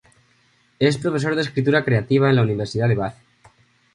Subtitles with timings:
[0.79, 3.17] Es Profesor de Escritura Creativa en la Universidad de Bath.